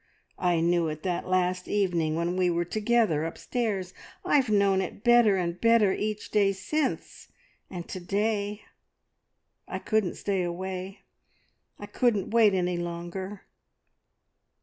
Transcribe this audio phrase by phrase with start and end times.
[0.39, 3.93] I knew it that last evening when we were together upstairs.
[4.25, 7.27] I've known it better and better each day since;
[7.69, 8.63] and to day
[9.67, 11.01] I couldn't stay away,
[11.77, 13.43] I couldn't wait any longer.